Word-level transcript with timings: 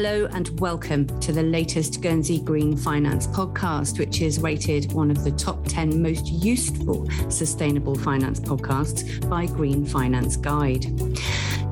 Hello 0.00 0.26
and 0.26 0.60
welcome 0.60 1.08
to 1.18 1.32
the 1.32 1.42
latest 1.42 2.00
Guernsey 2.02 2.38
Green 2.38 2.76
Finance 2.76 3.26
podcast, 3.26 3.98
which 3.98 4.20
is 4.20 4.38
rated 4.38 4.92
one 4.92 5.10
of 5.10 5.24
the 5.24 5.32
top 5.32 5.64
10 5.66 6.00
most 6.00 6.26
useful 6.26 7.10
sustainable 7.28 7.96
finance 7.98 8.38
podcasts 8.38 9.28
by 9.28 9.46
Green 9.46 9.84
Finance 9.84 10.36
Guide. 10.36 10.84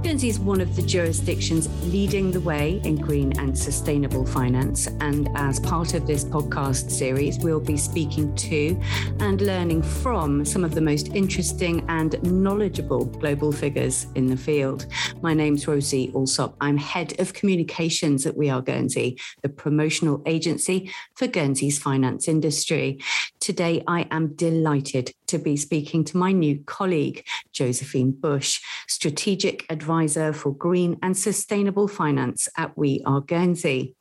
Guernsey 0.07 0.29
is 0.29 0.39
one 0.39 0.61
of 0.61 0.77
the 0.77 0.83
jurisdictions 0.83 1.69
leading 1.93 2.31
the 2.31 2.39
way 2.39 2.81
in 2.85 2.95
green 2.95 3.37
and 3.41 3.59
sustainable 3.59 4.25
finance. 4.25 4.87
And 5.01 5.29
as 5.35 5.59
part 5.59 5.95
of 5.95 6.07
this 6.07 6.25
podcast 6.25 6.93
series, 6.93 7.41
we'll 7.41 7.59
be 7.59 7.77
speaking 7.77 8.33
to 8.37 8.81
and 9.19 9.41
learning 9.41 9.83
from 9.83 10.45
some 10.45 10.63
of 10.63 10.77
the 10.77 10.81
most 10.81 11.09
interesting 11.09 11.85
and 11.89 12.23
knowledgeable 12.23 13.05
global 13.05 13.51
figures 13.51 14.07
in 14.15 14.29
the 14.29 14.37
field. 14.37 14.87
My 15.23 15.35
name's 15.35 15.67
Rosie 15.67 16.13
Alsop. 16.15 16.55
I'm 16.61 16.77
head 16.77 17.19
of 17.19 17.33
communications 17.33 18.27
at 18.27 18.37
We 18.37 18.49
Are 18.49 18.63
Guernsey, 18.63 19.19
the 19.43 19.49
promotional 19.49 20.23
agency 20.25 20.89
for 21.17 21.27
Guernsey's 21.27 21.81
finance 21.81 22.29
industry. 22.29 23.01
Today, 23.41 23.83
I 23.89 24.07
am 24.13 24.35
delighted 24.35 25.13
to 25.29 25.39
be 25.39 25.57
speaking 25.57 26.05
to 26.05 26.17
my 26.17 26.33
new 26.33 26.63
colleague, 26.67 27.25
Josephine 27.53 28.13
Bush, 28.13 28.61
strategic 28.89 29.65
advisor 29.71 30.33
for 30.33 30.53
Green 30.55 30.99
and 31.03 31.17
Sustainable 31.17 31.89
Finance 31.89 32.49
at 32.57 32.77
We 32.77 33.03
Are 33.05 33.21
Guernsey. 33.21 33.95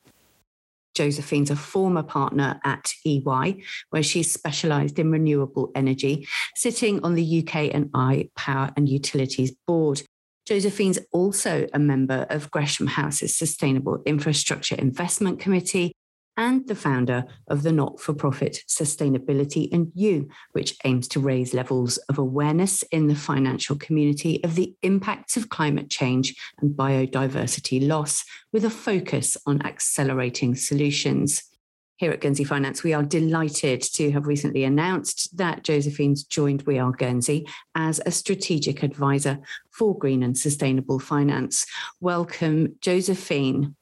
Josephine's 0.96 1.52
a 1.52 1.56
former 1.56 2.04
partner 2.04 2.60
at 2.64 2.94
EY, 3.06 3.62
where 3.90 4.04
she's 4.04 4.32
specialised 4.32 4.98
in 4.98 5.12
renewable 5.12 5.72
energy, 5.76 6.28
sitting 6.56 7.04
on 7.04 7.16
the 7.16 7.40
UK 7.40 7.74
and 7.74 7.90
I 7.94 8.30
Power 8.36 8.72
and 8.76 8.88
Utilities 8.88 9.52
Board. 9.68 10.02
Josephine's 10.48 11.00
also 11.12 11.68
a 11.74 11.80
member 11.80 12.26
of 12.30 12.50
Gresham 12.52 12.88
House's 12.88 13.36
Sustainable 13.36 14.02
Infrastructure 14.06 14.76
Investment 14.76 15.40
Committee 15.40 15.94
and 16.38 16.68
the 16.68 16.76
founder 16.76 17.26
of 17.48 17.64
the 17.64 17.72
not 17.72 18.00
for 18.00 18.14
profit 18.14 18.64
Sustainability 18.68 19.72
and 19.72 19.92
You, 19.94 20.30
which 20.52 20.78
aims 20.84 21.08
to 21.10 21.20
raise 21.20 21.54
levels 21.54 21.98
of 22.10 22.18
awareness 22.18 22.84
in 22.84 23.08
the 23.08 23.16
financial 23.16 23.76
community 23.76 24.44
of 24.44 24.56
the 24.56 24.76
impacts 24.82 25.38
of 25.38 25.50
climate 25.50 25.90
change 25.90 26.36
and 26.62 26.76
biodiversity 26.76 27.86
loss, 27.88 28.24
with 28.52 28.66
a 28.66 28.70
focus 28.70 29.38
on 29.46 29.66
accelerating 29.66 30.56
solutions. 30.56 31.44
Here 31.98 32.12
at 32.12 32.20
Guernsey 32.20 32.44
Finance, 32.44 32.84
we 32.84 32.92
are 32.94 33.04
delighted 33.04 33.82
to 33.94 34.12
have 34.12 34.28
recently 34.28 34.66
announced 34.66 35.38
that 35.38 35.64
Josephine's 35.64 36.26
joined 36.26 36.64
We 36.64 36.78
Are 36.78 36.92
Guernsey 36.92 37.48
as 37.74 38.02
a 38.06 38.12
strategic 38.12 38.84
advisor 38.84 39.40
for 39.72 39.98
green 39.98 40.22
and 40.22 40.38
sustainable 40.38 41.00
finance. 41.00 41.66
Welcome, 42.02 42.76
Josephine. 42.82 43.78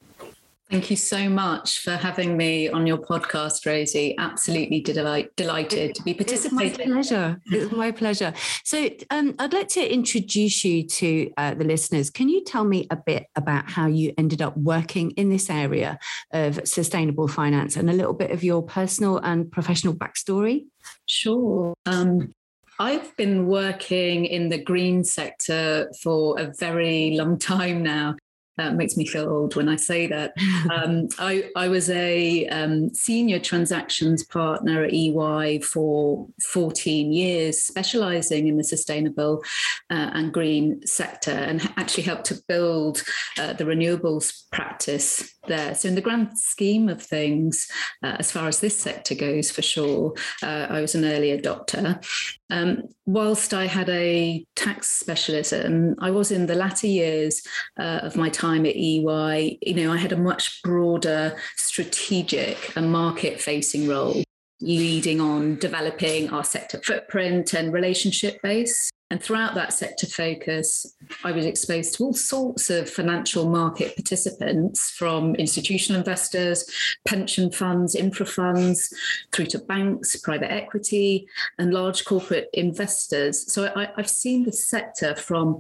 Thank 0.73 0.89
you 0.89 0.97
so 0.97 1.29
much 1.29 1.81
for 1.81 1.91
having 1.91 2.35
me 2.35 2.67
on 2.67 2.87
your 2.87 2.97
podcast, 2.97 3.63
Rosie. 3.63 4.15
Absolutely 4.17 4.81
delight, 4.81 5.29
delighted 5.35 5.93
to 5.93 6.01
be 6.01 6.15
participating. 6.15 6.67
It's 6.67 6.79
my 6.79 6.85
pleasure. 6.95 7.41
It's 7.45 7.71
my 7.71 7.91
pleasure. 7.91 8.33
So, 8.63 8.89
um, 9.11 9.35
I'd 9.37 9.53
like 9.53 9.67
to 9.67 9.93
introduce 9.93 10.65
you 10.65 10.87
to 10.87 11.31
uh, 11.37 11.53
the 11.53 11.63
listeners. 11.63 12.09
Can 12.09 12.27
you 12.27 12.43
tell 12.43 12.63
me 12.63 12.87
a 12.89 12.95
bit 12.95 13.27
about 13.35 13.69
how 13.69 13.85
you 13.85 14.15
ended 14.17 14.41
up 14.41 14.57
working 14.57 15.11
in 15.11 15.29
this 15.29 15.47
area 15.47 15.99
of 16.31 16.67
sustainable 16.67 17.27
finance 17.27 17.75
and 17.75 17.87
a 17.87 17.93
little 17.93 18.13
bit 18.13 18.31
of 18.31 18.43
your 18.43 18.63
personal 18.63 19.19
and 19.19 19.51
professional 19.51 19.93
backstory? 19.93 20.65
Sure. 21.05 21.75
Um, 21.85 22.33
I've 22.79 23.15
been 23.15 23.45
working 23.45 24.25
in 24.25 24.49
the 24.49 24.57
green 24.57 25.03
sector 25.03 25.91
for 26.01 26.39
a 26.39 26.51
very 26.57 27.11
long 27.15 27.37
time 27.37 27.83
now. 27.83 28.15
That 28.57 28.75
makes 28.75 28.95
me 28.95 29.05
feel 29.07 29.29
old 29.29 29.55
when 29.55 29.67
I 29.67 29.77
say 29.77 30.07
that. 30.07 30.33
Um, 30.71 31.07
I, 31.19 31.49
I, 31.55 31.67
was 31.69 31.89
a 31.89 32.47
um, 32.49 32.93
senior 32.93 33.39
transactions 33.39 34.23
partner 34.23 34.83
at 34.83 34.93
EY 34.93 35.59
for 35.61 36.27
14 36.51 37.11
years, 37.11 37.63
specializing 37.63 38.47
in 38.47 38.57
the 38.57 38.63
sustainable 38.63 39.43
uh, 39.89 40.11
and 40.13 40.31
green 40.31 40.85
sector, 40.85 41.31
and 41.31 41.61
actually 41.77 42.03
helped 42.03 42.25
to 42.25 42.39
build 42.47 43.03
uh, 43.39 43.53
the 43.53 43.63
renewables 43.63 44.43
practice 44.51 45.33
there. 45.47 45.73
So, 45.73 45.87
in 45.87 45.95
the 45.95 46.01
grand 46.01 46.37
scheme 46.37 46.89
of 46.89 47.01
things, 47.01 47.67
uh, 48.03 48.17
as 48.19 48.31
far 48.31 48.47
as 48.47 48.59
this 48.59 48.77
sector 48.77 49.15
goes, 49.15 49.49
for 49.49 49.63
sure, 49.63 50.13
uh, 50.43 50.67
I 50.69 50.81
was 50.81 50.93
an 50.93 51.05
early 51.05 51.35
adopter. 51.37 52.03
Um, 52.49 52.83
whilst 53.05 53.53
I 53.53 53.65
had 53.65 53.89
a 53.89 54.45
tax 54.55 54.89
specialism, 54.89 55.95
I 55.99 56.11
was 56.11 56.31
in 56.31 56.45
the 56.45 56.55
latter 56.55 56.87
years 56.87 57.41
uh, 57.79 58.01
of 58.03 58.15
my 58.15 58.29
time 58.29 58.65
at 58.65 58.75
EY. 58.75 59.57
You 59.61 59.73
know, 59.75 59.91
I 59.91 59.97
had 59.97 60.11
a 60.11 60.17
much 60.17 60.61
broader 60.61 61.35
strategic 61.55 62.75
and 62.75 62.91
market 62.91 63.41
facing 63.41 63.87
role 63.87 64.23
leading 64.61 65.19
on 65.19 65.57
developing 65.57 66.29
our 66.29 66.43
sector 66.43 66.79
footprint 66.79 67.53
and 67.53 67.73
relationship 67.73 68.41
base. 68.41 68.92
And 69.13 69.21
throughout 69.21 69.53
that 69.53 69.73
sector 69.73 70.07
focus, 70.07 70.95
I 71.23 71.33
was 71.33 71.45
exposed 71.45 71.93
to 71.93 72.03
all 72.03 72.15
sorts 72.15 72.71
of 72.71 72.89
financial 72.89 73.47
market 73.47 73.95
participants 73.95 74.89
from 74.89 75.35
institutional 75.35 75.99
investors, 75.99 76.65
pension 77.05 77.51
funds, 77.51 77.93
infra 77.93 78.25
funds, 78.25 78.91
through 79.31 79.45
to 79.45 79.59
banks, 79.59 80.15
private 80.15 80.51
equity, 80.51 81.27
and 81.59 81.71
large 81.71 82.05
corporate 82.05 82.49
investors. 82.53 83.53
So 83.53 83.71
I, 83.75 83.89
have 83.97 84.09
seen 84.09 84.45
the 84.45 84.51
sector 84.51 85.13
from 85.15 85.59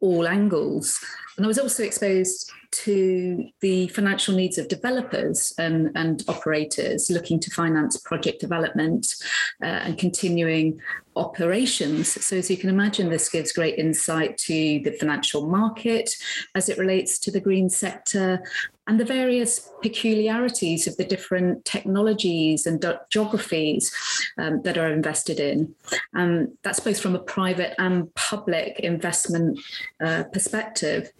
all 0.00 0.26
angles. 0.26 0.98
And 1.36 1.44
I 1.44 1.48
was 1.48 1.58
also 1.58 1.82
exposed 1.82 2.50
to 2.70 3.48
the 3.60 3.88
financial 3.88 4.34
needs 4.34 4.58
of 4.58 4.68
developers 4.68 5.52
and, 5.58 5.90
and 5.94 6.24
operators 6.28 7.10
looking 7.10 7.40
to 7.40 7.50
finance 7.50 7.96
project 7.96 8.40
development 8.40 9.14
uh, 9.62 9.66
and 9.66 9.98
continuing 9.98 10.80
operations. 11.16 12.24
So, 12.24 12.36
as 12.36 12.50
you 12.50 12.56
can 12.56 12.70
imagine, 12.70 13.10
this 13.10 13.28
gives 13.28 13.52
great 13.52 13.78
insight 13.78 14.38
to 14.38 14.80
the 14.84 14.96
financial 14.98 15.46
market 15.48 16.10
as 16.54 16.68
it 16.68 16.78
relates 16.78 17.18
to 17.20 17.30
the 17.30 17.40
green 17.40 17.68
sector 17.68 18.42
and 18.86 19.00
the 19.00 19.04
various 19.04 19.70
peculiarities 19.82 20.86
of 20.86 20.96
the 20.96 21.04
different 21.04 21.64
technologies 21.64 22.66
and 22.66 22.84
geographies 23.10 23.92
um, 24.38 24.62
that 24.62 24.78
are 24.78 24.92
invested 24.92 25.40
in. 25.40 25.74
Um, 26.14 26.56
that's 26.62 26.80
both 26.80 27.00
from 27.00 27.14
a 27.14 27.18
private 27.18 27.74
and 27.78 28.14
public 28.14 28.80
investment 28.80 29.58
uh, 30.04 30.24
perspective. 30.32 31.12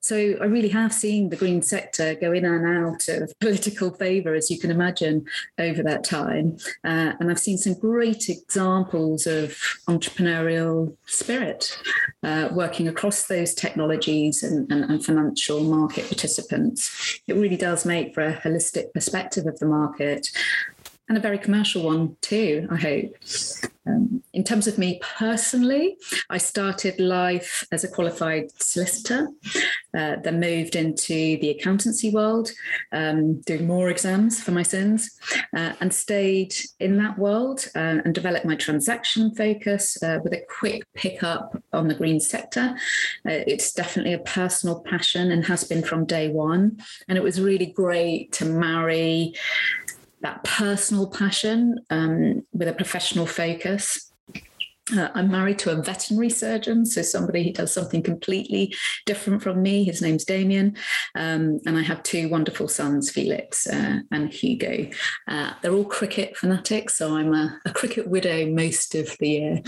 So 0.00 0.16
I 0.40 0.44
really 0.44 0.68
have 0.68 0.92
seen 0.92 1.30
the 1.30 1.36
green 1.36 1.62
sector 1.62 2.14
go 2.14 2.32
in 2.32 2.44
and 2.44 2.86
out 2.86 3.08
of 3.08 3.32
political 3.40 3.90
favour, 3.90 4.34
as 4.34 4.50
you 4.50 4.58
can 4.58 4.70
imagine, 4.70 5.26
over 5.58 5.82
that 5.82 6.04
time. 6.04 6.58
Uh, 6.84 7.12
and 7.18 7.30
I've 7.30 7.40
seen 7.40 7.58
some 7.58 7.74
great 7.74 8.28
examples 8.28 9.26
of 9.26 9.50
entrepreneurial 9.88 10.96
spirit 11.06 11.78
uh, 12.22 12.50
working 12.52 12.88
across 12.88 13.26
those 13.26 13.54
technologies 13.54 14.42
and, 14.42 14.70
and, 14.70 14.84
and 14.84 15.04
financial 15.04 15.62
market 15.62 16.06
participants. 16.06 17.05
It 17.26 17.34
really 17.34 17.56
does 17.56 17.84
make 17.84 18.14
for 18.14 18.22
a 18.22 18.34
holistic 18.34 18.92
perspective 18.92 19.46
of 19.46 19.58
the 19.58 19.66
market 19.66 20.28
and 21.08 21.16
a 21.16 21.20
very 21.20 21.38
commercial 21.38 21.84
one 21.84 22.16
too, 22.20 22.66
I 22.70 22.76
hope. 22.76 23.16
Um, 23.86 24.22
in 24.32 24.44
terms 24.44 24.66
of 24.66 24.78
me 24.78 25.00
personally, 25.18 25.96
I 26.28 26.38
started 26.38 26.98
life 27.00 27.66
as 27.72 27.84
a 27.84 27.88
qualified 27.88 28.50
solicitor, 28.60 29.28
uh, 29.96 30.16
then 30.22 30.40
moved 30.40 30.76
into 30.76 31.38
the 31.38 31.50
accountancy 31.50 32.10
world, 32.10 32.50
um, 32.92 33.40
doing 33.42 33.66
more 33.66 33.90
exams 33.90 34.42
for 34.42 34.50
my 34.50 34.62
sins, 34.62 35.18
uh, 35.56 35.72
and 35.80 35.92
stayed 35.92 36.54
in 36.80 36.96
that 36.98 37.18
world 37.18 37.66
uh, 37.74 38.00
and 38.04 38.14
developed 38.14 38.46
my 38.46 38.56
transaction 38.56 39.34
focus 39.34 40.02
uh, 40.02 40.18
with 40.22 40.32
a 40.32 40.44
quick 40.58 40.82
pickup 40.94 41.56
on 41.72 41.88
the 41.88 41.94
green 41.94 42.20
sector. 42.20 42.76
Uh, 43.26 43.42
it's 43.46 43.72
definitely 43.72 44.12
a 44.12 44.18
personal 44.18 44.80
passion 44.80 45.30
and 45.30 45.44
has 45.46 45.64
been 45.64 45.82
from 45.82 46.04
day 46.04 46.28
one. 46.28 46.78
And 47.08 47.16
it 47.16 47.24
was 47.24 47.40
really 47.40 47.66
great 47.66 48.32
to 48.32 48.44
marry 48.44 49.34
that 50.26 50.42
personal 50.42 51.08
passion 51.08 51.76
um, 51.88 52.42
with 52.52 52.66
a 52.66 52.72
professional 52.72 53.26
focus. 53.26 54.05
Uh, 54.94 55.08
I'm 55.14 55.30
married 55.30 55.58
to 55.60 55.72
a 55.72 55.82
veterinary 55.82 56.30
surgeon, 56.30 56.86
so 56.86 57.02
somebody 57.02 57.42
who 57.42 57.52
does 57.52 57.72
something 57.72 58.04
completely 58.04 58.72
different 59.04 59.42
from 59.42 59.60
me. 59.60 59.82
His 59.82 60.00
name's 60.00 60.24
Damien, 60.24 60.76
um, 61.16 61.58
and 61.66 61.76
I 61.76 61.82
have 61.82 62.04
two 62.04 62.28
wonderful 62.28 62.68
sons, 62.68 63.10
Felix 63.10 63.66
uh, 63.66 63.98
and 64.12 64.32
Hugo. 64.32 64.88
Uh, 65.26 65.54
they're 65.60 65.72
all 65.72 65.84
cricket 65.84 66.36
fanatics, 66.36 66.96
so 66.96 67.16
I'm 67.16 67.34
a, 67.34 67.58
a 67.66 67.72
cricket 67.72 68.06
widow 68.06 68.46
most 68.46 68.94
of 68.94 69.16
the 69.18 69.28
year. 69.28 69.62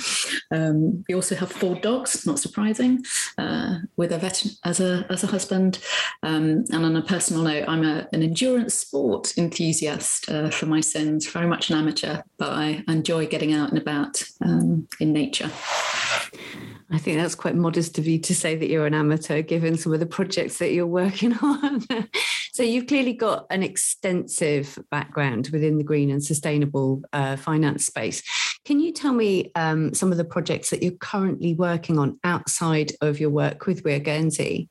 Um, 0.52 1.04
we 1.08 1.16
also 1.16 1.34
have 1.34 1.50
four 1.50 1.74
dogs, 1.74 2.24
not 2.24 2.38
surprising, 2.38 3.02
uh, 3.38 3.78
with 3.96 4.12
a 4.12 4.18
vet 4.18 4.46
as 4.64 4.78
a 4.78 5.04
as 5.10 5.24
a 5.24 5.28
husband. 5.28 5.80
Um, 6.22 6.64
and 6.70 6.84
on 6.84 6.96
a 6.96 7.02
personal 7.02 7.42
note, 7.42 7.64
I'm 7.66 7.84
a, 7.84 8.06
an 8.12 8.22
endurance 8.22 8.74
sport 8.74 9.36
enthusiast 9.36 10.30
uh, 10.30 10.50
for 10.50 10.66
my 10.66 10.80
sins, 10.80 11.28
very 11.28 11.48
much 11.48 11.70
an 11.70 11.78
amateur, 11.78 12.22
but 12.38 12.50
I 12.50 12.84
enjoy 12.86 13.26
getting 13.26 13.52
out 13.52 13.70
and 13.70 13.78
about 13.78 14.22
um, 14.44 14.86
in 15.00 15.07
in 15.08 15.12
nature. 15.14 15.50
I 16.90 16.96
think 16.98 17.18
that's 17.18 17.34
quite 17.34 17.54
modest 17.54 17.98
of 17.98 18.06
you 18.06 18.18
to 18.20 18.34
say 18.34 18.56
that 18.56 18.68
you're 18.68 18.86
an 18.86 18.94
amateur, 18.94 19.42
given 19.42 19.76
some 19.76 19.92
of 19.92 20.00
the 20.00 20.06
projects 20.06 20.58
that 20.58 20.72
you're 20.72 20.86
working 20.86 21.36
on. 21.42 21.84
So 22.52 22.62
you've 22.62 22.86
clearly 22.86 23.12
got 23.12 23.46
an 23.50 23.62
extensive 23.62 24.78
background 24.90 25.50
within 25.52 25.76
the 25.76 25.84
green 25.84 26.10
and 26.10 26.24
sustainable 26.24 27.02
uh, 27.12 27.36
finance 27.36 27.86
space. 27.86 28.22
Can 28.64 28.80
you 28.80 28.92
tell 28.92 29.12
me 29.12 29.52
um, 29.54 29.94
some 29.94 30.10
of 30.10 30.18
the 30.18 30.24
projects 30.24 30.70
that 30.70 30.82
you're 30.82 30.92
currently 30.92 31.54
working 31.54 31.98
on 31.98 32.18
outside 32.24 32.92
of 33.00 33.20
your 33.20 33.30
work 33.30 33.66
with 33.66 33.84
We 33.84 33.92
Are 33.92 34.00
Guernsey? 34.00 34.68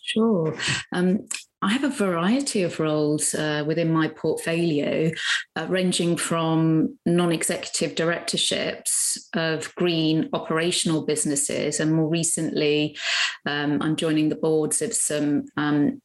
Sure. 0.00 0.56
Um, 0.92 1.26
I 1.62 1.68
have 1.68 1.84
a 1.84 1.88
variety 1.88 2.64
of 2.64 2.80
roles 2.80 3.34
uh, 3.34 3.62
within 3.64 3.92
my 3.92 4.08
portfolio, 4.08 5.12
uh, 5.54 5.66
ranging 5.68 6.16
from 6.16 6.98
non 7.06 7.30
executive 7.30 7.94
directorships 7.94 9.28
of 9.34 9.72
green 9.76 10.28
operational 10.32 11.06
businesses. 11.06 11.78
And 11.78 11.94
more 11.94 12.08
recently, 12.08 12.98
um, 13.46 13.80
I'm 13.80 13.94
joining 13.94 14.28
the 14.28 14.34
boards 14.34 14.82
of 14.82 14.92
some 14.92 15.44
um, 15.56 16.02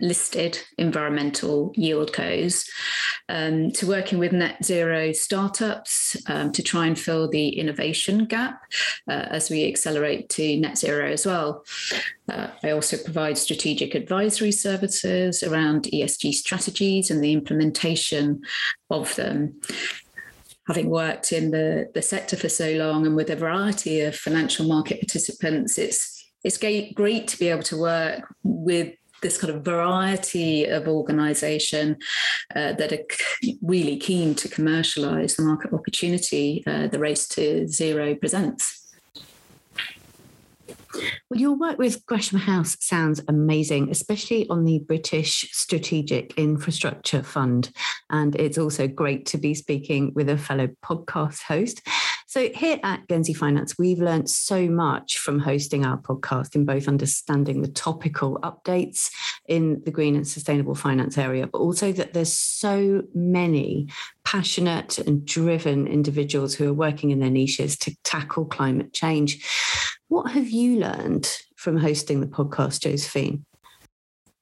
listed 0.00 0.58
environmental 0.78 1.72
yieldcos 1.74 2.68
um, 3.28 3.70
to 3.72 3.86
working 3.86 4.18
with 4.18 4.32
net 4.32 4.64
zero 4.64 5.12
startups 5.12 6.16
um, 6.28 6.52
to 6.52 6.62
try 6.62 6.86
and 6.86 6.98
fill 6.98 7.28
the 7.28 7.48
innovation 7.50 8.24
gap 8.24 8.60
uh, 9.08 9.26
as 9.30 9.50
we 9.50 9.66
accelerate 9.66 10.28
to 10.28 10.56
net 10.58 10.78
zero 10.78 11.10
as 11.10 11.26
well. 11.26 11.64
Uh, 12.28 12.48
I 12.62 12.70
also 12.70 12.96
provide 12.96 13.38
strategic 13.38 13.94
advisory 13.94 14.52
services 14.52 15.42
around 15.42 15.84
ESG 15.84 16.32
strategies 16.32 17.10
and 17.10 17.22
the 17.22 17.32
implementation 17.32 18.42
of 18.90 19.14
them 19.16 19.60
having 20.66 20.90
worked 20.90 21.32
in 21.32 21.50
the, 21.50 21.90
the 21.92 22.02
sector 22.02 22.36
for 22.36 22.48
so 22.48 22.70
long 22.72 23.04
and 23.04 23.16
with 23.16 23.30
a 23.30 23.36
variety 23.36 24.00
of 24.00 24.14
financial 24.14 24.66
market 24.66 25.00
participants, 25.00 25.76
it's 25.78 26.22
it's 26.44 26.58
great 26.58 27.28
to 27.28 27.38
be 27.38 27.48
able 27.48 27.62
to 27.62 27.76
work 27.76 28.34
with 28.42 28.94
this 29.22 29.38
kind 29.38 29.54
of 29.54 29.64
variety 29.64 30.64
of 30.64 30.86
organisation 30.88 31.96
uh, 32.54 32.72
that 32.72 32.92
are 32.92 33.04
really 33.62 33.96
keen 33.96 34.34
to 34.34 34.48
commercialise 34.48 35.36
the 35.36 35.42
market 35.42 35.72
opportunity 35.72 36.62
uh, 36.66 36.86
the 36.88 36.98
race 36.98 37.26
to 37.28 37.66
zero 37.66 38.14
presents. 38.14 38.82
Well, 41.30 41.40
your 41.40 41.56
work 41.56 41.78
with 41.78 42.04
Gresham 42.04 42.38
House 42.38 42.76
sounds 42.80 43.22
amazing, 43.28 43.90
especially 43.90 44.48
on 44.50 44.64
the 44.64 44.80
British 44.80 45.48
Strategic 45.52 46.34
Infrastructure 46.36 47.22
Fund. 47.22 47.70
And 48.10 48.36
it's 48.36 48.58
also 48.58 48.86
great 48.88 49.24
to 49.26 49.38
be 49.38 49.54
speaking 49.54 50.12
with 50.14 50.28
a 50.28 50.36
fellow 50.36 50.68
podcast 50.84 51.42
host. 51.42 51.80
So, 52.32 52.48
here 52.54 52.80
at 52.82 53.06
Guernsey 53.08 53.34
Finance, 53.34 53.76
we've 53.76 53.98
learned 53.98 54.30
so 54.30 54.66
much 54.66 55.18
from 55.18 55.38
hosting 55.38 55.84
our 55.84 55.98
podcast 55.98 56.54
in 56.54 56.64
both 56.64 56.88
understanding 56.88 57.60
the 57.60 57.68
topical 57.68 58.38
updates 58.42 59.10
in 59.48 59.82
the 59.84 59.90
green 59.90 60.16
and 60.16 60.26
sustainable 60.26 60.74
finance 60.74 61.18
area, 61.18 61.46
but 61.46 61.58
also 61.58 61.92
that 61.92 62.14
there's 62.14 62.32
so 62.32 63.02
many 63.14 63.88
passionate 64.24 64.98
and 64.98 65.26
driven 65.26 65.86
individuals 65.86 66.54
who 66.54 66.70
are 66.70 66.72
working 66.72 67.10
in 67.10 67.20
their 67.20 67.28
niches 67.28 67.76
to 67.80 67.94
tackle 68.02 68.46
climate 68.46 68.94
change. 68.94 69.46
What 70.08 70.30
have 70.30 70.48
you 70.48 70.80
learned 70.80 71.30
from 71.56 71.76
hosting 71.76 72.22
the 72.22 72.26
podcast, 72.26 72.80
Josephine? 72.80 73.44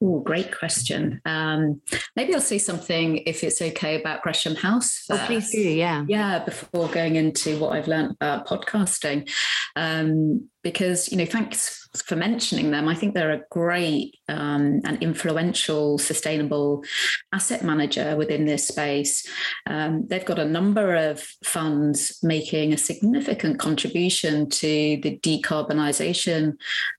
Oh, 0.03 0.21
great 0.21 0.57
question. 0.57 1.21
Um, 1.27 1.83
maybe 2.17 2.35
I'll 2.35 2.41
say 2.41 2.57
something, 2.57 3.19
if 3.19 3.45
it's 3.45 3.61
okay, 3.61 4.01
about 4.01 4.23
Gresham 4.23 4.55
House. 4.55 5.05
First. 5.07 5.23
Oh, 5.23 5.27
please 5.27 5.51
do. 5.53 5.61
Yeah. 5.61 6.05
Yeah, 6.09 6.43
before 6.43 6.89
going 6.89 7.17
into 7.17 7.59
what 7.59 7.73
I've 7.73 7.89
learned 7.89 8.13
about 8.13 8.47
podcasting. 8.47 9.31
Um, 9.77 10.49
because, 10.63 11.11
you 11.11 11.19
know, 11.19 11.27
thanks 11.27 11.89
for 12.05 12.15
mentioning 12.15 12.71
them. 12.71 12.87
I 12.87 12.95
think 12.95 13.15
they're 13.15 13.33
a 13.33 13.43
great 13.51 14.17
um, 14.29 14.81
and 14.85 15.03
influential 15.03 15.99
sustainable 15.99 16.85
asset 17.33 17.65
manager 17.65 18.17
within 18.17 18.45
this 18.47 18.69
space. 18.69 19.27
Um, 19.67 20.07
they've 20.07 20.25
got 20.25 20.39
a 20.39 20.45
number 20.45 20.95
of 20.95 21.21
funds 21.43 22.21
making 22.23 22.73
a 22.73 22.79
significant 22.79 23.59
contribution 23.59 24.49
to 24.51 25.01
the 25.03 25.19
decarbonisation 25.23 26.57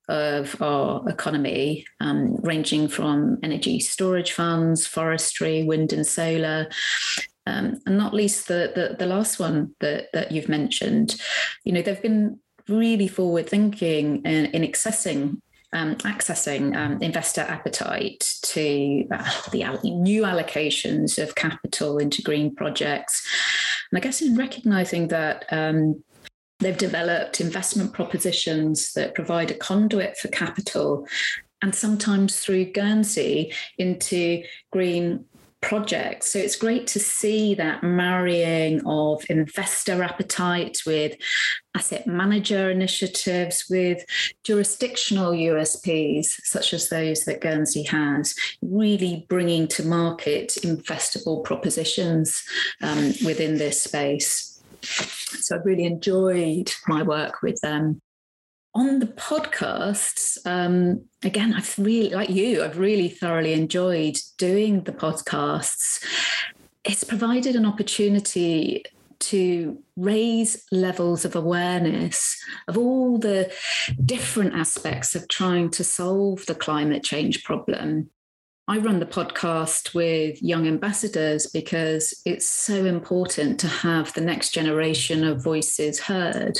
of 0.09 0.61
our 0.61 1.07
economy, 1.07 1.85
um, 2.01 2.35
ranging 2.37 2.89
from 2.89 3.37
energy 3.43 3.79
storage 3.79 4.33
funds, 4.33 4.85
forestry, 4.85 5.63
wind 5.63 5.93
and 5.93 6.05
solar. 6.05 6.67
Um, 7.47 7.81
and 7.85 7.97
not 7.97 8.13
least 8.13 8.47
the, 8.47 8.71
the, 8.75 8.95
the 8.99 9.07
last 9.07 9.39
one 9.39 9.73
that 9.79 10.11
that 10.13 10.31
you've 10.31 10.49
mentioned, 10.49 11.15
you 11.63 11.71
know, 11.71 11.81
they've 11.81 12.01
been 12.01 12.39
really 12.71 13.07
forward 13.07 13.49
thinking 13.49 14.23
in, 14.23 14.45
in 14.47 14.61
accessing 14.63 15.41
um, 15.73 15.95
accessing 15.97 16.75
um, 16.75 17.01
investor 17.01 17.41
appetite 17.41 18.35
to 18.41 19.07
uh, 19.09 19.31
the 19.51 19.63
new 19.83 20.23
allocations 20.23 21.21
of 21.21 21.35
capital 21.35 21.97
into 21.97 22.21
green 22.21 22.53
projects. 22.53 23.25
And 23.89 23.97
I 23.97 24.01
guess 24.01 24.21
in 24.21 24.35
recognizing 24.35 25.07
that 25.09 25.45
um, 25.49 26.03
they've 26.59 26.77
developed 26.77 27.39
investment 27.39 27.93
propositions 27.93 28.91
that 28.93 29.15
provide 29.15 29.49
a 29.51 29.55
conduit 29.55 30.17
for 30.17 30.27
capital 30.27 31.07
and 31.61 31.75
sometimes 31.75 32.39
through 32.39 32.65
Guernsey 32.65 33.53
into 33.77 34.43
green 34.71 35.25
projects. 35.61 36.31
So 36.31 36.39
it's 36.39 36.55
great 36.55 36.87
to 36.87 36.99
see 36.99 37.55
that 37.55 37.83
marrying 37.83 38.81
of 38.85 39.23
investor 39.29 40.03
appetite 40.03 40.79
with 40.85 41.15
asset 41.75 42.07
manager 42.07 42.69
initiatives, 42.69 43.65
with 43.69 44.03
jurisdictional 44.43 45.31
USPs, 45.31 46.25
such 46.43 46.73
as 46.73 46.89
those 46.89 47.23
that 47.25 47.41
Guernsey 47.41 47.83
has, 47.83 48.35
really 48.61 49.25
bringing 49.29 49.67
to 49.69 49.85
market 49.85 50.57
investable 50.63 51.43
propositions 51.43 52.43
um, 52.81 53.13
within 53.23 53.57
this 53.57 53.83
space. 53.83 54.61
So 54.81 55.55
I've 55.55 55.65
really 55.65 55.85
enjoyed 55.85 56.71
my 56.87 57.03
work 57.03 57.41
with 57.41 57.61
them 57.61 58.01
on 58.73 58.99
the 58.99 59.07
podcasts, 59.07 60.37
um, 60.45 61.05
again, 61.23 61.53
I've 61.53 61.77
really, 61.77 62.09
like 62.09 62.29
you, 62.29 62.63
I've 62.63 62.79
really 62.79 63.09
thoroughly 63.09 63.53
enjoyed 63.53 64.17
doing 64.37 64.83
the 64.83 64.93
podcasts. 64.93 66.03
It's 66.83 67.03
provided 67.03 67.55
an 67.55 67.65
opportunity 67.65 68.83
to 69.19 69.77
raise 69.97 70.65
levels 70.71 71.25
of 71.25 71.35
awareness 71.35 72.43
of 72.67 72.77
all 72.77 73.19
the 73.19 73.53
different 74.03 74.55
aspects 74.55 75.15
of 75.15 75.27
trying 75.27 75.69
to 75.69 75.83
solve 75.83 76.45
the 76.47 76.55
climate 76.55 77.03
change 77.03 77.43
problem. 77.43 78.09
I 78.67 78.77
run 78.77 78.99
the 78.99 79.05
podcast 79.05 79.93
with 79.93 80.41
young 80.41 80.67
ambassadors 80.67 81.47
because 81.47 82.13
it's 82.25 82.47
so 82.47 82.85
important 82.85 83.59
to 83.59 83.67
have 83.67 84.13
the 84.13 84.21
next 84.21 84.51
generation 84.51 85.23
of 85.23 85.43
voices 85.43 85.99
heard. 85.99 86.59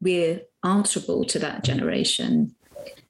We're 0.00 0.42
answerable 0.64 1.24
to 1.24 1.38
that 1.40 1.64
generation. 1.64 2.54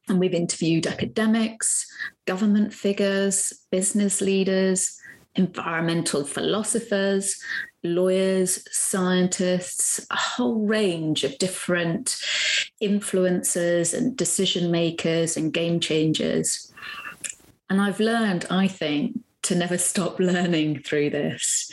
And 0.09 0.19
we've 0.19 0.35
interviewed 0.35 0.87
academics, 0.87 1.87
government 2.27 2.73
figures, 2.73 3.53
business 3.71 4.23
leaders, 4.23 4.99
environmental 5.35 6.25
philosophers, 6.25 7.39
lawyers, 7.85 8.67
scientists, 8.73 10.05
a 10.11 10.17
whole 10.17 10.67
range 10.67 11.25
of 11.25 11.39
different 11.39 12.17
influencers 12.83 13.97
and 13.97 14.17
decision 14.17 14.71
makers 14.71 15.37
and 15.37 15.53
game 15.53 15.79
changers. 15.79 16.73
And 17.71 17.81
I've 17.81 18.01
learned, 18.01 18.47
I 18.51 18.69
think, 18.69 19.19
to 19.43 19.55
never 19.55 19.79
stop 19.79 20.19
learning 20.21 20.83
through 20.83 21.11
this 21.11 21.71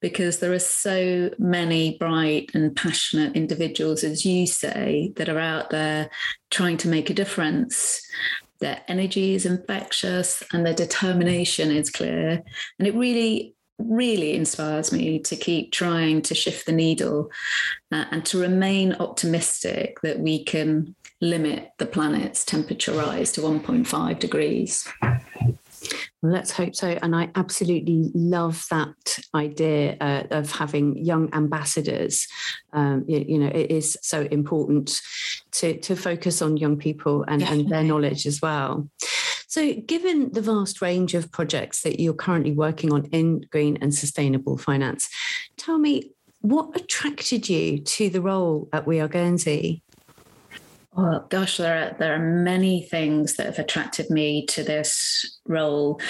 because 0.00 0.38
there 0.38 0.52
are 0.52 0.58
so 0.58 1.30
many 1.38 1.96
bright 1.98 2.50
and 2.54 2.74
passionate 2.76 3.34
individuals, 3.36 4.04
as 4.04 4.24
you 4.24 4.46
say, 4.46 5.12
that 5.16 5.28
are 5.28 5.38
out 5.38 5.70
there 5.70 6.10
trying 6.50 6.76
to 6.78 6.88
make 6.88 7.10
a 7.10 7.14
difference. 7.14 8.00
Their 8.60 8.82
energy 8.88 9.34
is 9.34 9.46
infectious 9.46 10.42
and 10.52 10.64
their 10.64 10.74
determination 10.74 11.70
is 11.70 11.90
clear. 11.90 12.42
And 12.78 12.88
it 12.88 12.94
really, 12.94 13.54
really 13.78 14.34
inspires 14.34 14.92
me 14.92 15.18
to 15.18 15.36
keep 15.36 15.72
trying 15.72 16.22
to 16.22 16.34
shift 16.34 16.66
the 16.66 16.72
needle 16.72 17.30
uh, 17.92 18.04
and 18.10 18.24
to 18.26 18.38
remain 18.38 18.94
optimistic 18.94 20.00
that 20.02 20.20
we 20.20 20.44
can 20.44 20.94
limit 21.20 21.70
the 21.78 21.86
planet's 21.86 22.44
temperature 22.44 22.92
rise 22.92 23.32
to 23.32 23.40
1.5 23.40 24.18
degrees. 24.18 24.86
Let's 26.22 26.52
hope 26.52 26.74
so. 26.74 26.98
And 27.02 27.14
I 27.14 27.30
absolutely 27.34 28.10
love 28.14 28.66
that 28.70 29.18
idea 29.34 29.96
uh, 30.00 30.22
of 30.30 30.50
having 30.50 30.96
young 30.96 31.32
ambassadors. 31.34 32.26
Um, 32.72 33.04
you, 33.06 33.24
you, 33.28 33.38
know, 33.38 33.48
it 33.48 33.70
is 33.70 33.98
so 34.00 34.22
important 34.22 35.00
to, 35.52 35.78
to 35.80 35.94
focus 35.94 36.40
on 36.40 36.56
young 36.56 36.78
people 36.78 37.24
and, 37.28 37.42
and 37.42 37.68
their 37.68 37.84
knowledge 37.84 38.26
as 38.26 38.40
well. 38.40 38.88
So, 39.54 39.72
given 39.72 40.32
the 40.32 40.42
vast 40.42 40.82
range 40.82 41.14
of 41.14 41.30
projects 41.30 41.82
that 41.82 42.00
you're 42.00 42.12
currently 42.12 42.50
working 42.50 42.92
on 42.92 43.04
in 43.12 43.42
green 43.52 43.78
and 43.80 43.94
sustainable 43.94 44.58
finance, 44.58 45.08
tell 45.56 45.78
me 45.78 46.10
what 46.40 46.74
attracted 46.74 47.48
you 47.48 47.78
to 47.78 48.10
the 48.10 48.20
role 48.20 48.68
at 48.72 48.84
We 48.84 48.98
Are 48.98 49.06
Guernsey? 49.06 49.84
Oh 50.96 51.24
gosh, 51.28 51.58
there 51.58 51.76
are 51.76 51.96
there 52.00 52.16
are 52.16 52.18
many 52.18 52.82
things 52.82 53.36
that 53.36 53.46
have 53.46 53.60
attracted 53.60 54.10
me 54.10 54.44
to 54.46 54.64
this 54.64 55.38
role. 55.46 56.00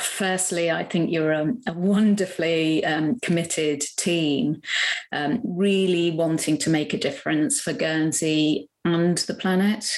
Firstly, 0.00 0.70
I 0.70 0.84
think 0.84 1.10
you're 1.10 1.32
a, 1.32 1.52
a 1.66 1.74
wonderfully 1.74 2.82
um, 2.82 3.20
committed 3.20 3.82
team, 3.98 4.62
um, 5.12 5.42
really 5.44 6.12
wanting 6.12 6.56
to 6.56 6.70
make 6.70 6.94
a 6.94 6.98
difference 6.98 7.60
for 7.60 7.74
Guernsey 7.74 8.70
and 8.86 9.18
the 9.18 9.34
planet. 9.34 9.94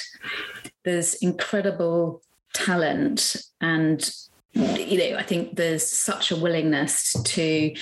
There's 0.83 1.13
incredible 1.13 2.21
talent 2.53 3.37
and 3.59 4.11
you 4.53 4.97
know, 4.97 5.17
I 5.17 5.23
think 5.23 5.55
there's 5.55 5.85
such 5.87 6.31
a 6.31 6.35
willingness 6.35 7.13
to 7.13 7.73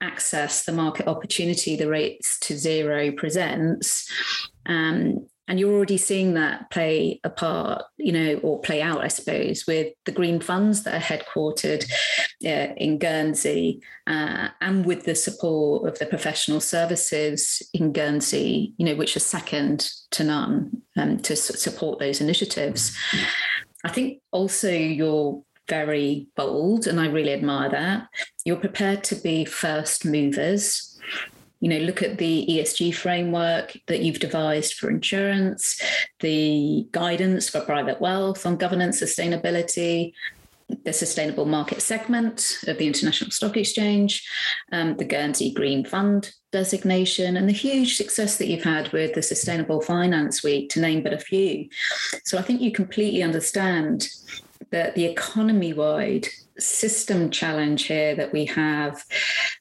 access 0.00 0.64
the 0.64 0.72
market 0.72 1.06
opportunity 1.06 1.76
the 1.76 1.88
race 1.88 2.38
to 2.40 2.58
zero 2.58 3.12
presents. 3.12 4.10
Um, 4.66 5.28
and 5.48 5.60
you're 5.60 5.72
already 5.72 5.96
seeing 5.96 6.34
that 6.34 6.70
play 6.70 7.20
a 7.22 7.30
part, 7.30 7.84
you 7.98 8.10
know, 8.10 8.40
or 8.42 8.60
play 8.60 8.82
out, 8.82 9.04
I 9.04 9.08
suppose, 9.08 9.64
with 9.64 9.94
the 10.04 10.10
green 10.10 10.40
funds 10.40 10.82
that 10.82 10.94
are 10.94 11.16
headquartered 11.16 11.88
uh, 12.44 12.74
in 12.76 12.98
Guernsey 12.98 13.80
uh, 14.08 14.48
and 14.60 14.84
with 14.84 15.04
the 15.04 15.14
support 15.14 15.88
of 15.88 16.00
the 16.00 16.06
professional 16.06 16.58
services 16.58 17.62
in 17.72 17.92
Guernsey, 17.92 18.74
you 18.76 18.84
know, 18.84 18.96
which 18.96 19.16
are 19.16 19.20
second 19.20 19.88
to 20.10 20.24
none 20.24 20.82
um, 20.96 21.18
to 21.18 21.36
support 21.36 22.00
those 22.00 22.20
initiatives. 22.20 22.96
I 23.86 23.88
think 23.88 24.20
also 24.32 24.68
you're 24.68 25.44
very 25.68 26.26
bold, 26.34 26.88
and 26.88 26.98
I 26.98 27.06
really 27.06 27.32
admire 27.32 27.70
that. 27.70 28.08
You're 28.44 28.56
prepared 28.56 29.04
to 29.04 29.14
be 29.14 29.44
first 29.44 30.04
movers. 30.04 30.98
You 31.60 31.68
know, 31.68 31.78
look 31.78 32.02
at 32.02 32.18
the 32.18 32.44
ESG 32.50 32.96
framework 32.96 33.78
that 33.86 34.00
you've 34.00 34.18
devised 34.18 34.74
for 34.74 34.90
insurance, 34.90 35.80
the 36.18 36.88
guidance 36.90 37.48
for 37.48 37.60
private 37.60 38.00
wealth 38.00 38.44
on 38.44 38.56
governance, 38.56 39.00
sustainability, 39.00 40.14
the 40.84 40.92
sustainable 40.92 41.46
market 41.46 41.80
segment 41.80 42.58
of 42.66 42.78
the 42.78 42.86
International 42.86 43.30
Stock 43.30 43.56
Exchange, 43.56 44.28
um, 44.72 44.96
the 44.96 45.04
Guernsey 45.04 45.52
Green 45.52 45.84
Fund 45.84 46.32
designation, 46.50 47.36
and 47.36 47.48
the 47.48 47.52
huge 47.52 47.96
success 47.96 48.36
that 48.38 48.48
you've 48.48 48.64
had 48.64 48.92
with 48.92 49.14
the 49.14 49.22
Sustainable 49.22 49.80
Finance 49.80 50.42
Week, 50.42 50.68
to 50.70 50.80
name 50.80 51.02
but 51.02 51.12
a 51.12 51.18
few. 51.18 51.68
So 52.24 52.38
I 52.38 52.42
think 52.42 52.60
you 52.60 52.72
completely 52.72 53.22
understand 53.22 54.08
that 54.70 54.94
the 54.94 55.04
economy 55.04 55.72
wide 55.72 56.26
system 56.58 57.30
challenge 57.30 57.84
here 57.84 58.14
that 58.16 58.32
we 58.32 58.46
have 58.46 59.04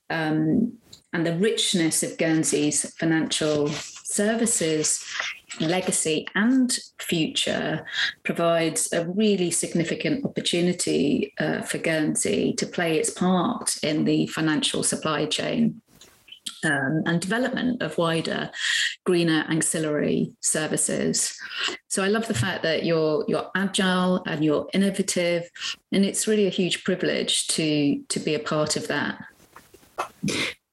um, 0.10 0.78
and 1.14 1.26
the 1.26 1.38
richness 1.38 2.04
of 2.04 2.18
Guernsey's 2.18 2.94
financial 2.96 3.68
services 3.68 5.04
legacy 5.60 6.28
and 6.36 6.78
future 7.00 7.86
provides 8.24 8.92
a 8.94 9.06
really 9.06 9.52
significant 9.52 10.26
opportunity 10.26 11.34
uh, 11.40 11.62
for 11.62 11.78
Guernsey 11.78 12.54
to 12.54 12.66
play 12.66 12.98
its 12.98 13.10
part 13.10 13.78
in 13.84 14.06
the 14.06 14.28
financial 14.28 14.84
supply 14.84 15.26
chain 15.26 15.82
um, 16.64 17.04
and 17.06 17.22
development 17.22 17.82
of 17.82 17.98
wider, 17.98 18.50
greener 19.06 19.46
ancillary 19.50 20.34
services. 20.42 21.38
So 21.88 22.04
I 22.04 22.08
love 22.08 22.28
the 22.28 22.34
fact 22.34 22.64
that 22.64 22.86
you're 22.86 23.26
you're 23.28 23.50
agile 23.56 24.24
and 24.26 24.44
you're 24.44 24.68
innovative, 24.74 25.50
and 25.92 26.06
it's 26.06 26.28
really 26.28 26.48
a 26.48 26.52
huge 26.52 26.84
privilege 26.84 27.48
to 27.48 28.02
to 28.10 28.20
be 28.20 28.36
a 28.36 28.40
part 28.40 28.76
of 28.76 28.88
that. 28.88 29.24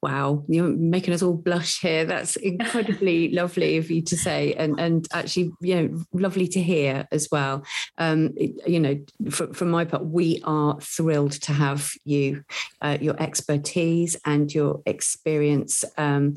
Wow, 0.03 0.43
you're 0.49 0.67
making 0.67 1.13
us 1.13 1.23
all 1.23 1.33
blush 1.33 1.79
here. 1.79 2.03
That's 2.03 2.35
incredibly 2.35 3.29
lovely 3.31 3.77
of 3.77 3.89
you 3.89 4.01
to 4.01 4.17
say, 4.17 4.53
and 4.55 4.77
and 4.77 5.07
actually, 5.13 5.53
you 5.61 5.75
know, 5.75 6.03
lovely 6.11 6.45
to 6.49 6.61
hear 6.61 7.07
as 7.13 7.29
well. 7.31 7.63
Um, 7.97 8.33
you 8.35 8.81
know, 8.81 8.99
from, 9.31 9.53
from 9.53 9.71
my 9.71 9.85
part, 9.85 10.05
we 10.05 10.41
are 10.43 10.77
thrilled 10.81 11.31
to 11.43 11.53
have 11.53 11.93
you, 12.03 12.43
uh, 12.81 12.97
your 12.99 13.15
expertise 13.23 14.17
and 14.25 14.53
your 14.53 14.81
experience, 14.85 15.85
um, 15.97 16.35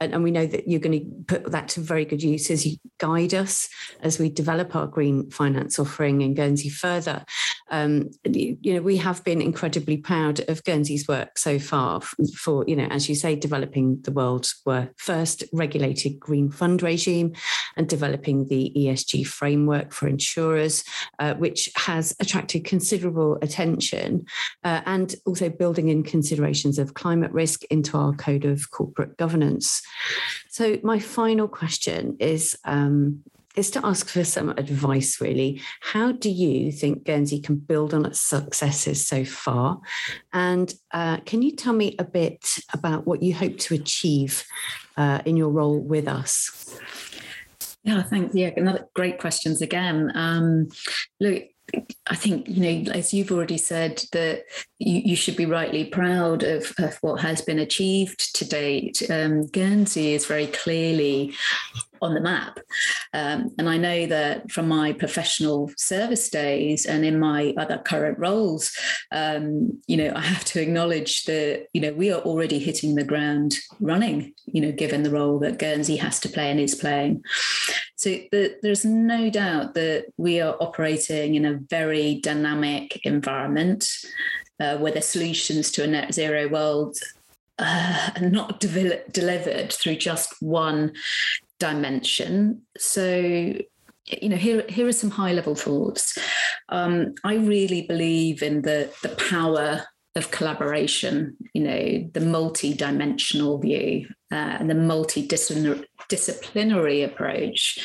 and, 0.00 0.14
and 0.14 0.22
we 0.22 0.30
know 0.30 0.46
that 0.46 0.68
you're 0.68 0.78
going 0.78 1.00
to 1.00 1.24
put 1.26 1.50
that 1.50 1.66
to 1.70 1.80
very 1.80 2.04
good 2.04 2.22
use 2.22 2.48
as 2.52 2.64
you 2.64 2.76
guide 2.98 3.34
us 3.34 3.68
as 4.00 4.20
we 4.20 4.30
develop 4.30 4.76
our 4.76 4.86
green 4.86 5.28
finance 5.28 5.80
offering 5.80 6.20
in 6.20 6.34
Guernsey 6.34 6.68
further. 6.68 7.24
Um, 7.70 8.10
you 8.24 8.74
know, 8.74 8.82
we 8.82 8.96
have 8.98 9.22
been 9.24 9.40
incredibly 9.40 9.96
proud 9.96 10.40
of 10.48 10.64
Guernsey's 10.64 11.06
work 11.06 11.38
so 11.38 11.58
far 11.58 12.00
for 12.36 12.64
you 12.66 12.76
know 12.76 12.88
as 12.90 13.08
you 13.08 13.14
say, 13.14 13.36
developing 13.36 14.00
the 14.02 14.12
world's 14.12 14.62
first 14.96 15.44
regulated 15.52 16.18
green 16.18 16.50
fund 16.50 16.82
regime 16.82 17.32
and 17.76 17.88
developing 17.88 18.46
the 18.48 18.72
ESG 18.76 19.26
framework 19.26 19.92
for 19.92 20.08
insurers, 20.08 20.84
uh, 21.18 21.34
which 21.34 21.70
has 21.76 22.14
attracted 22.20 22.64
considerable 22.64 23.38
attention, 23.42 24.24
uh, 24.64 24.80
and 24.86 25.14
also 25.26 25.48
building 25.48 25.88
in 25.88 26.02
considerations 26.02 26.78
of 26.78 26.94
climate 26.94 27.32
risk 27.32 27.64
into 27.64 27.96
our 27.96 28.12
code 28.14 28.44
of 28.44 28.70
corporate 28.70 29.16
governance. 29.16 29.82
So, 30.48 30.78
my 30.82 30.98
final 30.98 31.48
question 31.48 32.16
is. 32.20 32.56
Um, 32.64 33.22
is 33.58 33.70
to 33.72 33.84
ask 33.84 34.08
for 34.08 34.24
some 34.24 34.50
advice, 34.50 35.20
really. 35.20 35.60
How 35.80 36.12
do 36.12 36.30
you 36.30 36.70
think 36.70 37.04
Guernsey 37.04 37.40
can 37.40 37.56
build 37.56 37.92
on 37.92 38.06
its 38.06 38.20
successes 38.20 39.06
so 39.06 39.24
far? 39.24 39.80
And 40.32 40.72
uh, 40.92 41.18
can 41.18 41.42
you 41.42 41.54
tell 41.54 41.72
me 41.72 41.96
a 41.98 42.04
bit 42.04 42.46
about 42.72 43.06
what 43.06 43.22
you 43.22 43.34
hope 43.34 43.58
to 43.58 43.74
achieve 43.74 44.44
uh, 44.96 45.20
in 45.24 45.36
your 45.36 45.50
role 45.50 45.78
with 45.78 46.06
us? 46.06 46.78
Yeah, 47.82 48.02
thanks. 48.02 48.34
Yeah, 48.34 48.50
another 48.56 48.88
great 48.94 49.18
questions 49.18 49.60
again. 49.60 50.12
Um, 50.14 50.68
look, 51.20 51.44
I 52.06 52.14
think, 52.14 52.48
you 52.48 52.60
know, 52.62 52.92
as 52.92 53.12
you've 53.12 53.30
already 53.30 53.58
said, 53.58 54.02
that 54.12 54.44
you, 54.78 55.02
you 55.04 55.16
should 55.16 55.36
be 55.36 55.46
rightly 55.46 55.84
proud 55.84 56.42
of, 56.42 56.72
of, 56.78 56.96
what 57.02 57.20
has 57.20 57.42
been 57.42 57.58
achieved 57.58 58.34
to 58.36 58.46
date. 58.46 59.02
Um, 59.10 59.46
Guernsey 59.48 60.14
is 60.14 60.26
very 60.26 60.46
clearly 60.46 61.34
on 62.02 62.14
the 62.14 62.20
map. 62.20 62.58
Um, 63.12 63.54
and 63.58 63.68
I 63.68 63.76
know 63.76 64.06
that 64.06 64.50
from 64.50 64.68
my 64.68 64.92
professional 64.92 65.70
service 65.76 66.28
days 66.28 66.86
and 66.86 67.04
in 67.04 67.18
my 67.18 67.54
other 67.56 67.78
current 67.78 68.18
roles, 68.18 68.76
um, 69.12 69.80
you 69.86 69.96
know, 69.96 70.12
I 70.14 70.20
have 70.20 70.44
to 70.46 70.60
acknowledge 70.60 71.24
that, 71.24 71.66
you 71.72 71.80
know, 71.80 71.92
we 71.92 72.12
are 72.12 72.20
already 72.20 72.58
hitting 72.58 72.94
the 72.94 73.04
ground 73.04 73.56
running, 73.80 74.34
you 74.46 74.60
know, 74.60 74.72
given 74.72 75.02
the 75.02 75.10
role 75.10 75.38
that 75.40 75.58
Guernsey 75.58 75.96
has 75.96 76.20
to 76.20 76.28
play 76.28 76.50
and 76.50 76.60
is 76.60 76.74
playing. 76.74 77.22
So 77.96 78.10
the, 78.30 78.56
there's 78.62 78.84
no 78.84 79.28
doubt 79.28 79.74
that 79.74 80.06
we 80.16 80.40
are 80.40 80.56
operating 80.60 81.34
in 81.34 81.44
a 81.44 81.58
very 81.68 82.20
dynamic 82.20 83.04
environment 83.04 83.88
uh, 84.60 84.76
where 84.78 84.92
the 84.92 85.02
solutions 85.02 85.70
to 85.72 85.84
a 85.84 85.86
net 85.86 86.14
zero 86.14 86.48
world 86.48 86.96
uh, 87.58 88.10
are 88.16 88.28
not 88.28 88.60
de- 88.60 89.02
delivered 89.10 89.72
through 89.72 89.96
just 89.96 90.34
one 90.40 90.92
dimension. 91.58 92.62
So, 92.76 93.16
you 93.18 94.28
know, 94.28 94.36
here, 94.36 94.64
here 94.68 94.86
are 94.86 94.92
some 94.92 95.10
high 95.10 95.32
level 95.32 95.54
thoughts. 95.54 96.18
Um, 96.68 97.14
I 97.24 97.36
really 97.36 97.82
believe 97.82 98.42
in 98.42 98.62
the, 98.62 98.92
the 99.02 99.10
power 99.10 99.84
of 100.16 100.30
collaboration, 100.30 101.36
you 101.54 101.62
know, 101.62 102.10
the 102.12 102.20
multi-dimensional 102.20 103.58
view 103.58 104.06
uh, 104.32 104.56
and 104.58 104.68
the 104.68 104.74
multidisciplinary 104.74 105.84
disciplinary 106.08 107.02
approach 107.02 107.78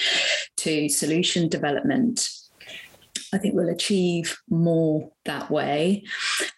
to 0.57 0.89
solution 0.89 1.49
development. 1.49 2.29
I 3.33 3.37
think 3.37 3.55
we'll 3.55 3.69
achieve 3.69 4.37
more 4.49 5.11
that 5.25 5.49
way. 5.49 6.03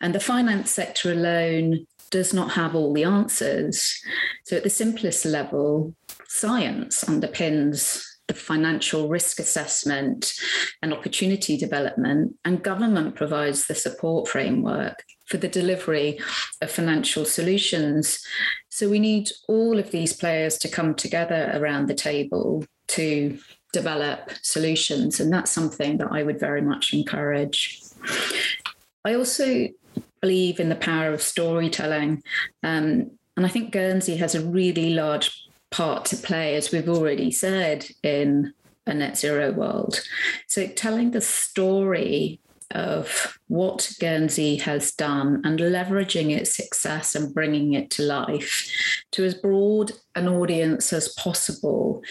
And 0.01 0.13
the 0.13 0.19
finance 0.19 0.72
sector 0.72 1.12
alone 1.12 1.88
does 2.12 2.34
not 2.34 2.51
have 2.51 2.75
all 2.75 2.93
the 2.93 3.03
answers. 3.03 4.00
So, 4.45 4.57
at 4.57 4.63
the 4.63 4.69
simplest 4.69 5.25
level, 5.25 5.95
science 6.36 7.04
underpins 7.06 8.04
the 8.27 8.34
financial 8.34 9.08
risk 9.08 9.39
assessment 9.39 10.34
and 10.82 10.94
opportunity 10.94 11.58
development, 11.58 12.36
and 12.44 12.63
government 12.63 13.15
provides 13.15 13.68
the 13.68 13.75
support 13.75 14.27
framework 14.27 15.04
for 15.27 15.38
the 15.38 15.48
delivery 15.48 16.20
of 16.62 16.72
financial 16.72 17.24
solutions. 17.24 18.20
So, 18.70 18.89
we 18.89 19.00
need 19.00 19.30
all 19.48 19.80
of 19.80 19.92
these 19.92 20.13
players 20.13 20.58
to 20.60 20.68
come 20.68 20.96
together 20.96 21.51
around 21.54 21.88
the 21.88 21.94
table 21.94 22.65
to 22.88 23.38
develop 23.72 24.32
solutions, 24.42 25.20
and 25.20 25.32
that's 25.32 25.51
something 25.51 25.98
that 26.00 26.12
I 26.12 26.24
would 26.24 26.39
very 26.39 26.62
much 26.62 26.94
encourage. 26.94 27.82
I 29.06 29.13
also 29.13 29.70
believe 30.22 30.60
in 30.60 30.70
the 30.70 30.75
power 30.75 31.13
of 31.13 31.22
storytelling. 31.22 32.24
Um, 32.63 33.12
and 33.38 33.46
I 33.46 33.50
think 33.50 33.72
Guernsey 33.72 34.15
has 34.18 34.34
a 34.34 34.46
really 34.46 34.92
large 34.94 35.45
part 35.75 36.05
to 36.05 36.15
play, 36.15 36.55
as 36.55 36.72
we've 36.72 36.88
already 36.88 37.32
said, 37.32 37.86
in 38.01 38.53
a 38.88 38.94
net 38.94 39.17
zero 39.17 39.51
world. 39.51 40.01
So 40.48 40.67
telling 40.67 41.12
the 41.12 41.20
story 41.20 42.39
of 42.72 43.38
what 43.48 43.91
Guernsey 44.00 44.55
has 44.55 44.94
done 44.94 45.41
and 45.44 45.60
leveraging 45.60 46.32
its 46.32 46.55
success 46.55 47.13
and 47.13 47.34
bringing 47.34 47.74
it 47.74 47.89
to 47.91 48.03
life 48.03 48.70
to 49.12 49.25
as 49.25 49.34
broad 49.34 49.91
an 50.15 50.29
audience 50.29 50.94
as 50.94 51.10
possible 51.10 52.01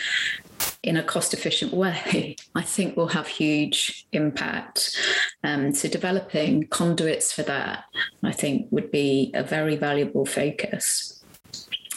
in 0.83 0.99
a 0.99 1.03
cost 1.03 1.33
efficient 1.33 1.73
way, 1.73 2.37
I 2.55 2.63
think 2.63 2.97
will 2.97 3.09
have 3.09 3.27
huge 3.27 4.07
impact. 4.13 4.95
Um, 5.43 5.73
so 5.73 5.89
developing 5.89 6.67
conduits 6.69 7.33
for 7.33 7.45
that, 7.45 7.85
I 8.23 8.33
think, 8.33 8.69
would 8.71 8.91
be 8.91 9.31
a 9.33 9.43
very 9.43 9.77
valuable 9.77 10.27
focus. 10.27 11.24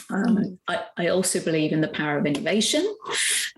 Um, 0.09 0.57
I, 0.67 0.83
I, 0.95 1.07
also 1.09 1.41
believe 1.41 1.73
in 1.73 1.81
the 1.81 1.89
power 1.89 2.17
of 2.17 2.25
innovation, 2.25 2.87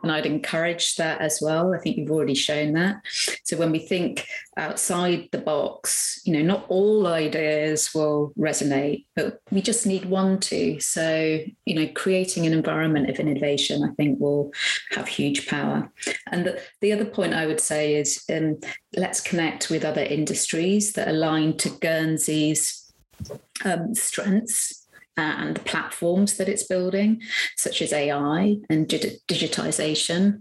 and 0.01 0.11
I'd 0.11 0.25
encourage 0.25 0.95
that 0.95 1.21
as 1.21 1.39
well. 1.41 1.75
I 1.75 1.77
think 1.77 1.97
you've 1.97 2.09
already 2.09 2.33
shown 2.33 2.73
that. 2.73 3.01
So 3.43 3.55
when 3.55 3.71
we 3.71 3.79
think 3.79 4.25
outside 4.57 5.29
the 5.31 5.37
box, 5.37 6.21
you 6.25 6.33
know, 6.33 6.41
not 6.41 6.65
all 6.67 7.05
ideas 7.05 7.93
will 7.93 8.33
resonate, 8.37 9.05
but 9.15 9.41
we 9.51 9.61
just 9.61 9.85
need 9.85 10.05
one 10.05 10.39
to. 10.41 10.79
So, 10.79 11.39
you 11.65 11.75
know, 11.75 11.87
creating 11.93 12.47
an 12.47 12.53
environment 12.53 13.09
of 13.11 13.19
innovation, 13.19 13.83
I 13.83 13.93
think, 13.93 14.19
will 14.19 14.51
have 14.91 15.07
huge 15.07 15.47
power. 15.47 15.91
And 16.31 16.45
the, 16.45 16.61
the 16.81 16.93
other 16.93 17.05
point 17.05 17.35
I 17.35 17.45
would 17.45 17.59
say 17.59 17.95
is 17.95 18.23
um, 18.33 18.57
let's 18.95 19.21
connect 19.21 19.69
with 19.69 19.85
other 19.85 20.03
industries 20.03 20.93
that 20.93 21.09
align 21.09 21.57
to 21.57 21.69
Guernsey's 21.69 22.91
um, 23.65 23.93
strengths 23.93 24.87
and 25.21 25.55
the 25.55 25.61
platforms 25.61 26.37
that 26.37 26.49
it's 26.49 26.63
building, 26.63 27.21
such 27.55 27.81
as 27.81 27.93
AI 27.93 28.57
and 28.69 28.87
digitization. 28.87 30.39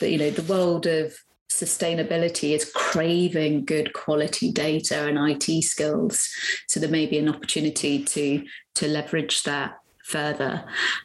But 0.00 0.10
you 0.10 0.18
know, 0.18 0.30
the 0.30 0.52
world 0.52 0.86
of 0.86 1.16
sustainability 1.50 2.54
is 2.54 2.70
craving 2.74 3.64
good 3.64 3.92
quality 3.92 4.50
data 4.50 5.06
and 5.06 5.18
IT 5.18 5.62
skills. 5.62 6.28
So 6.68 6.80
there 6.80 6.90
may 6.90 7.06
be 7.06 7.18
an 7.18 7.28
opportunity 7.28 8.02
to 8.04 8.44
to 8.74 8.88
leverage 8.88 9.42
that 9.44 9.78
further. 10.04 10.64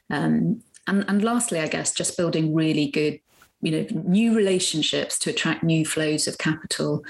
Um, 0.09 0.63
and, 0.87 1.05
and 1.07 1.23
lastly, 1.23 1.59
I 1.59 1.67
guess 1.67 1.93
just 1.93 2.17
building 2.17 2.53
really 2.55 2.87
good 2.87 3.19
you 3.61 3.71
know 3.71 3.85
new 4.03 4.35
relationships 4.35 5.19
to 5.19 5.29
attract 5.29 5.63
new 5.63 5.85
flows 5.85 6.27
of 6.27 6.37
capital. 6.37 7.03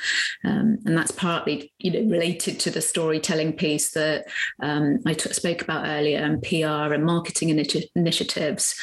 Um, 0.43 0.79
and 0.85 0.97
that's 0.97 1.11
partly 1.11 1.71
you 1.79 1.91
know 1.91 2.09
related 2.09 2.59
to 2.61 2.71
the 2.71 2.81
storytelling 2.81 3.53
piece 3.53 3.91
that 3.91 4.25
um, 4.61 4.99
I 5.05 5.13
t- 5.13 5.33
spoke 5.33 5.61
about 5.61 5.87
earlier 5.87 6.19
and 6.19 6.41
PR 6.41 6.93
and 6.93 7.05
marketing 7.05 7.49
initi- 7.49 7.89
initiatives. 7.95 8.75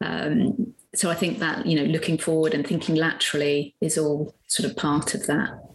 Um, 0.00 0.74
so 0.94 1.10
I 1.10 1.14
think 1.14 1.38
that 1.38 1.66
you 1.66 1.76
know 1.76 1.84
looking 1.84 2.18
forward 2.18 2.54
and 2.54 2.66
thinking 2.66 2.94
laterally 2.94 3.74
is 3.80 3.98
all 3.98 4.34
sort 4.46 4.68
of 4.68 4.76
part 4.76 5.14
of 5.14 5.26
that 5.26 5.68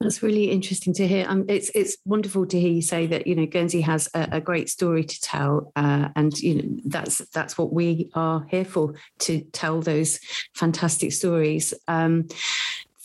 that's 0.00 0.22
really 0.22 0.50
interesting 0.50 0.92
to 0.94 1.08
hear. 1.08 1.26
Um, 1.26 1.46
it's 1.48 1.70
it's 1.74 1.96
wonderful 2.04 2.46
to 2.46 2.60
hear 2.60 2.70
you 2.70 2.82
say 2.82 3.06
that 3.06 3.26
you 3.26 3.34
know 3.34 3.46
Guernsey 3.46 3.80
has 3.80 4.08
a, 4.14 4.28
a 4.32 4.40
great 4.40 4.68
story 4.68 5.04
to 5.04 5.20
tell, 5.20 5.72
uh, 5.74 6.08
and 6.14 6.38
you 6.38 6.54
know 6.54 6.80
that's 6.84 7.18
that's 7.32 7.56
what 7.56 7.72
we 7.72 8.10
are 8.14 8.46
here 8.50 8.64
for 8.64 8.94
to 9.20 9.40
tell 9.52 9.80
those 9.80 10.20
fantastic 10.54 11.12
stories. 11.12 11.72
Um, 11.88 12.28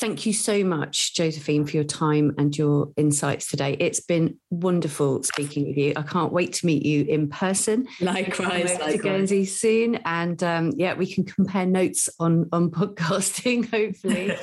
Thank 0.02 0.26
you 0.26 0.34
so 0.34 0.64
much, 0.64 1.14
Josephine, 1.14 1.64
for 1.64 1.78
your 1.78 1.84
time 1.84 2.34
and 2.40 2.58
your 2.58 2.92
insights 2.98 3.46
today. 3.46 3.78
It's 3.80 4.00
been 4.00 4.40
wonderful 4.50 5.22
speaking 5.22 5.68
with 5.68 5.78
you. 5.78 5.94
I 5.96 6.02
can't 6.02 6.34
wait 6.34 6.54
to 6.54 6.66
meet 6.66 6.84
you 6.84 7.06
in 7.06 7.30
person. 7.30 7.88
Likewise, 8.00 8.72
likewise. 8.72 8.94
to 8.94 8.98
Guernsey 8.98 9.46
soon, 9.46 9.98
and 9.98 10.42
um, 10.42 10.72
yeah, 10.76 10.96
we 10.96 11.06
can 11.06 11.24
compare 11.24 11.68
notes 11.68 12.10
on 12.20 12.50
on 12.52 12.72
podcasting. 12.72 13.70
Hopefully, 13.70 14.36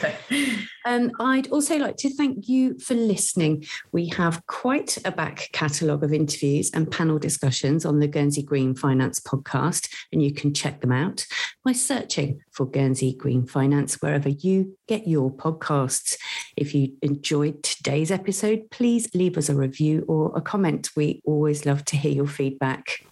um, 0.86 1.10
I'd 1.18 1.48
also 1.48 1.76
like 1.76 1.96
to 1.96 2.14
thank 2.14 2.48
you 2.48 2.78
for 2.78 2.94
listening. 2.94 3.64
We 3.90 4.06
have 4.10 4.46
quite 4.46 4.96
a 5.04 5.10
back 5.10 5.48
catalogue 5.52 6.04
of 6.04 6.12
interviews 6.12 6.70
and 6.72 6.88
panel 6.88 7.18
discussions 7.18 7.84
on 7.84 7.98
the 7.98 8.06
Guernsey 8.06 8.44
Green 8.44 8.76
Finance 8.76 9.18
podcast, 9.18 9.92
and 10.12 10.22
you 10.22 10.32
can 10.32 10.54
check 10.54 10.82
them 10.82 10.92
out 10.92 11.26
by 11.64 11.72
searching 11.72 12.42
for 12.58 12.66
Guernsey 12.66 13.14
Green 13.14 13.46
Finance 13.46 14.02
wherever 14.02 14.28
you 14.28 14.76
get 14.88 15.06
your 15.06 15.30
podcasts. 15.30 16.16
If 16.56 16.74
you 16.74 16.92
enjoyed 17.02 17.62
today's 17.62 18.10
episode, 18.10 18.68
please 18.72 19.08
leave 19.14 19.38
us 19.38 19.48
a 19.48 19.54
review 19.54 20.04
or 20.08 20.36
a 20.36 20.40
comment. 20.40 20.90
We 20.96 21.22
always 21.24 21.64
love 21.64 21.84
to 21.84 21.96
hear 21.96 22.10
your 22.10 22.26
feedback. 22.26 23.04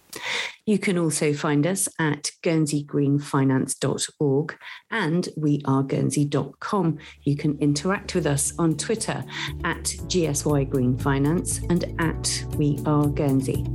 You 0.67 0.77
can 0.77 0.97
also 0.97 1.33
find 1.33 1.65
us 1.65 1.87
at 1.97 2.31
guernseygreenfinance.org 2.43 4.57
and 4.91 5.29
weareguernsey.com. 5.37 6.97
You 7.23 7.37
can 7.37 7.57
interact 7.59 8.13
with 8.13 8.27
us 8.27 8.51
on 8.59 8.75
Twitter 8.75 9.23
at 9.63 9.85
GSY 9.85 10.69
Green 10.69 10.97
Finance 10.97 11.61
and 11.69 11.85
at 11.99 12.43
We 12.57 12.79
Are 12.85 13.07
Guernsey. 13.07 13.65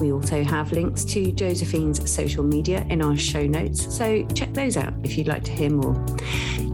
We 0.00 0.10
also 0.10 0.42
have 0.42 0.72
links 0.72 1.04
to 1.04 1.30
Josephine's 1.30 2.10
social 2.10 2.42
media 2.42 2.84
in 2.90 3.00
our 3.00 3.16
show 3.16 3.46
notes, 3.46 3.96
so 3.96 4.26
check 4.34 4.52
those 4.54 4.76
out 4.76 4.92
if 5.04 5.16
you'd 5.16 5.28
like 5.28 5.44
to 5.44 5.52
hear 5.52 5.70
more. 5.70 5.94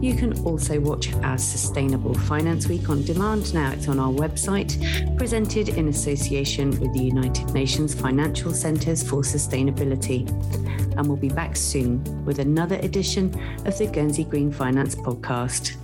You 0.01 0.15
can 0.15 0.35
also 0.39 0.79
watch 0.79 1.13
our 1.17 1.37
Sustainable 1.37 2.15
Finance 2.15 2.67
Week 2.67 2.89
on 2.89 3.03
demand 3.03 3.53
now. 3.53 3.71
It's 3.71 3.87
on 3.87 3.99
our 3.99 4.11
website, 4.11 5.15
presented 5.15 5.69
in 5.69 5.89
association 5.89 6.71
with 6.79 6.91
the 6.93 7.03
United 7.03 7.53
Nations 7.53 7.93
Financial 7.93 8.51
Centres 8.51 9.07
for 9.07 9.23
Sustainability. 9.51 10.27
And 10.97 11.07
we'll 11.07 11.17
be 11.17 11.29
back 11.29 11.55
soon 11.55 12.03
with 12.25 12.39
another 12.39 12.75
edition 12.77 13.33
of 13.65 13.77
the 13.77 13.87
Guernsey 13.87 14.23
Green 14.23 14.51
Finance 14.51 14.95
podcast. 14.95 15.75